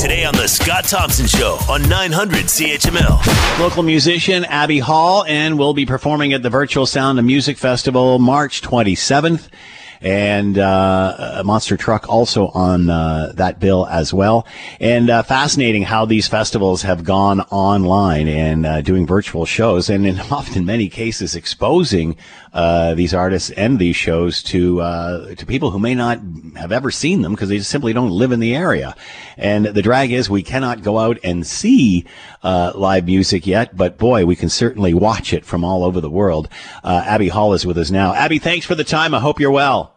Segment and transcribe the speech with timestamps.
[0.00, 3.60] Today on The Scott Thompson Show on 900 CHML.
[3.60, 8.18] Local musician Abby Hall and will be performing at the Virtual Sound of Music Festival
[8.18, 9.50] March 27th
[10.02, 14.46] and uh, a monster truck also on uh, that bill as well.
[14.80, 20.06] And uh, fascinating how these festivals have gone online and uh, doing virtual shows, and
[20.06, 22.16] in often many cases exposing
[22.52, 26.18] uh, these artists and these shows to uh, to people who may not
[26.56, 28.96] have ever seen them because they simply don't live in the area.
[29.36, 32.06] And the drag is we cannot go out and see
[32.42, 36.48] live music yet, but boy, we can certainly watch it from all over the world.
[36.82, 38.14] Abby Hall is with us now.
[38.14, 39.14] Abby, thanks for the time.
[39.14, 39.89] I hope you're well.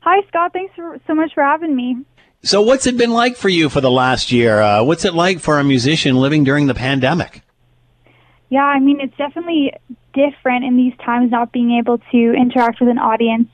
[0.00, 0.52] Hi, Scott.
[0.52, 2.04] Thanks for, so much for having me.
[2.42, 4.60] So, what's it been like for you for the last year?
[4.60, 7.42] Uh, what's it like for a musician living during the pandemic?
[8.48, 9.74] Yeah, I mean, it's definitely
[10.14, 13.48] different in these times not being able to interact with an audience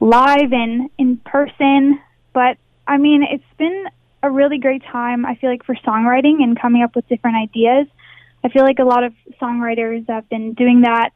[0.00, 2.00] live and in person.
[2.32, 3.84] But I mean, it's been
[4.22, 7.86] a really great time, I feel like, for songwriting and coming up with different ideas.
[8.42, 11.10] I feel like a lot of songwriters have been doing that.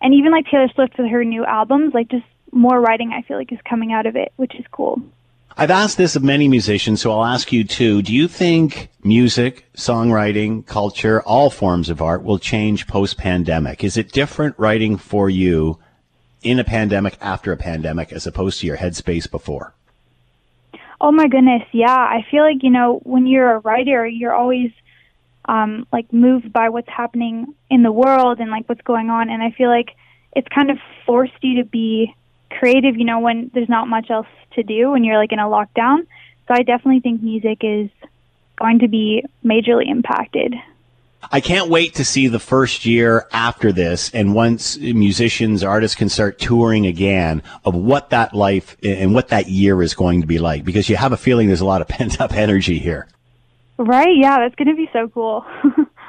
[0.00, 3.36] And even like Taylor Swift with her new albums, like just more writing I feel
[3.36, 5.02] like is coming out of it, which is cool.
[5.56, 8.00] I've asked this of many musicians, so I'll ask you too.
[8.00, 13.84] Do you think music, songwriting, culture, all forms of art will change post pandemic?
[13.84, 15.78] Is it different writing for you
[16.42, 19.74] in a pandemic, after a pandemic, as opposed to your headspace before?
[21.00, 21.94] Oh my goodness, yeah.
[21.94, 24.70] I feel like, you know, when you're a writer, you're always
[25.44, 29.28] um, like moved by what's happening in the world and like what's going on.
[29.28, 29.96] And I feel like
[30.34, 32.14] it's kind of forced you to be
[32.58, 35.44] creative, you know, when there's not much else to do when you're like in a
[35.44, 36.06] lockdown.
[36.48, 37.90] So I definitely think music is
[38.56, 40.54] going to be majorly impacted.
[41.30, 46.08] I can't wait to see the first year after this and once musicians, artists can
[46.08, 50.38] start touring again of what that life and what that year is going to be
[50.38, 53.06] like because you have a feeling there's a lot of pent up energy here.
[53.78, 54.16] Right.
[54.16, 54.38] Yeah.
[54.40, 55.44] That's going to be so cool.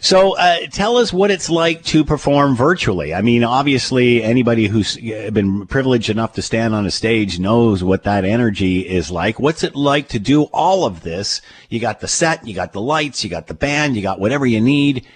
[0.00, 3.14] So uh, tell us what it's like to perform virtually.
[3.14, 8.04] I mean, obviously, anybody who's been privileged enough to stand on a stage knows what
[8.04, 9.40] that energy is like.
[9.40, 11.40] What's it like to do all of this?
[11.70, 14.44] You got the set, you got the lights, you got the band, you got whatever
[14.44, 15.06] you need,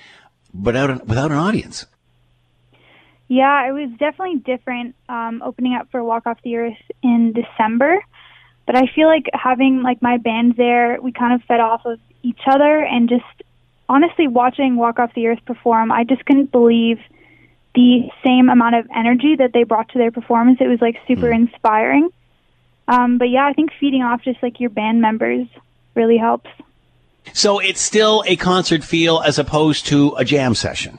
[0.55, 1.85] but without, without an audience.
[3.29, 8.03] Yeah, it was definitely different um, opening up for Walk Off the Earth in December.
[8.65, 12.01] But I feel like having like my band there, we kind of fed off of
[12.23, 13.25] each other and just
[13.89, 16.99] honestly, watching Walk Off the Earth perform, I just couldn't believe
[17.75, 20.59] the same amount of energy that they brought to their performance.
[20.61, 21.35] It was like super mm.
[21.35, 22.11] inspiring.
[22.89, 25.47] Um, but yeah, I think feeding off just like your band members
[25.95, 26.51] really helps.
[27.35, 30.99] So it's still a concert feel as opposed to a jam session.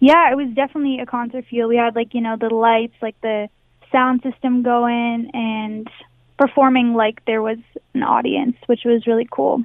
[0.00, 1.68] Yeah, it was definitely a concert feel.
[1.68, 3.48] We had like, you know, the lights, like the
[3.92, 5.88] sound system going and
[6.36, 7.58] performing like there was
[7.94, 9.64] an audience, which was really cool.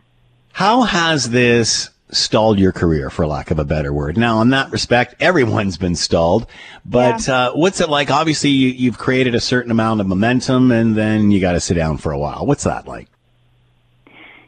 [0.59, 4.17] How has this stalled your career, for lack of a better word?
[4.17, 6.47] Now, in that respect, everyone's been stalled,
[6.85, 7.33] but yeah.
[7.33, 8.11] uh, what's it like?
[8.11, 11.75] Obviously, you, have created a certain amount of momentum, and then you got to sit
[11.75, 12.45] down for a while.
[12.45, 13.07] What's that like?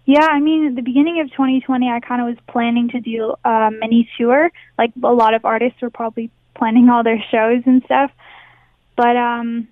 [0.04, 3.34] Yeah, I mean, at the beginning of 2020, I kind of was planning to do
[3.46, 4.52] a mini tour.
[4.78, 8.12] Like a lot of artists were probably planning all their shows and stuff.
[8.98, 9.70] But um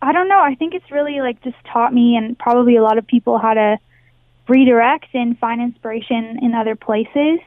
[0.00, 0.40] I don't know.
[0.40, 3.52] I think it's really like just taught me and probably a lot of people how
[3.52, 3.78] to
[4.48, 7.40] redirect and find inspiration in other places.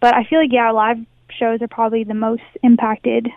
[0.00, 0.98] But I feel like, yeah, live
[1.38, 3.28] shows are probably the most impacted.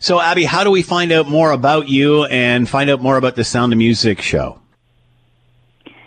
[0.00, 3.36] So, Abby, how do we find out more about you and find out more about
[3.36, 4.60] the Sound of Music show?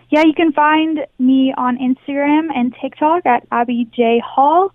[0.10, 4.72] Yeah, you can find me on Instagram and TikTok at Abby J Hall.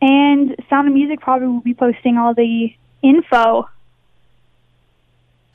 [0.00, 2.72] And Sound of Music probably will be posting all the
[3.02, 3.68] info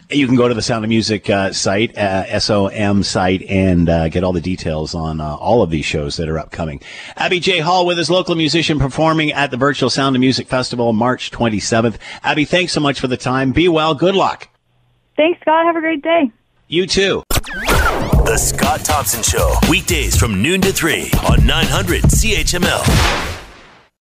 [0.09, 4.09] you can go to the Sound of Music uh, site, uh, SOM site, and uh,
[4.09, 6.81] get all the details on uh, all of these shows that are upcoming.
[7.15, 7.59] Abby J.
[7.59, 11.97] Hall with his local musician performing at the Virtual Sound of Music Festival March 27th.
[12.23, 13.51] Abby, thanks so much for the time.
[13.51, 13.93] Be well.
[13.95, 14.49] Good luck.
[15.15, 15.65] Thanks, Scott.
[15.65, 16.31] Have a great day.
[16.67, 17.23] You too.
[17.29, 23.30] The Scott Thompson Show, weekdays from noon to 3 on 900 CHML.